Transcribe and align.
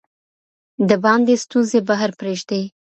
د 0.89 0.91
باندې 1.03 1.33
ستونزې 1.43 1.79
بهر 1.87 2.11
پریږدئ. 2.19 2.63